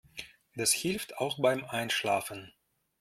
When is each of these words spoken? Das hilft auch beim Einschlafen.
Das 0.55 0.71
hilft 0.71 1.19
auch 1.19 1.37
beim 1.39 1.63
Einschlafen. 1.63 2.51